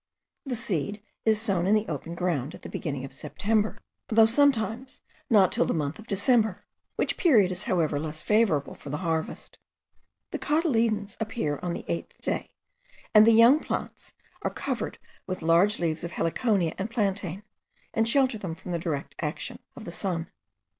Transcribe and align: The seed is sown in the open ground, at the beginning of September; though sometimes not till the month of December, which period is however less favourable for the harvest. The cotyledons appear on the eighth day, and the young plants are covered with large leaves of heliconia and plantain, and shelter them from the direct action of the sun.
The 0.47 0.55
seed 0.55 1.03
is 1.25 1.39
sown 1.39 1.67
in 1.67 1.75
the 1.75 1.87
open 1.87 2.15
ground, 2.15 2.55
at 2.55 2.63
the 2.63 2.69
beginning 2.69 3.05
of 3.05 3.13
September; 3.13 3.77
though 4.07 4.25
sometimes 4.25 5.03
not 5.29 5.51
till 5.51 5.65
the 5.65 5.75
month 5.75 5.99
of 5.99 6.07
December, 6.07 6.65
which 6.95 7.17
period 7.17 7.51
is 7.51 7.65
however 7.65 7.99
less 7.99 8.23
favourable 8.23 8.73
for 8.73 8.89
the 8.89 8.97
harvest. 9.05 9.59
The 10.31 10.39
cotyledons 10.39 11.17
appear 11.19 11.59
on 11.61 11.73
the 11.73 11.85
eighth 11.87 12.19
day, 12.19 12.49
and 13.13 13.27
the 13.27 13.31
young 13.33 13.59
plants 13.59 14.15
are 14.41 14.49
covered 14.49 14.97
with 15.27 15.43
large 15.43 15.77
leaves 15.77 16.03
of 16.03 16.13
heliconia 16.13 16.73
and 16.79 16.89
plantain, 16.89 17.43
and 17.93 18.09
shelter 18.09 18.39
them 18.39 18.55
from 18.55 18.71
the 18.71 18.79
direct 18.79 19.13
action 19.19 19.59
of 19.75 19.85
the 19.85 19.91
sun. 19.91 20.31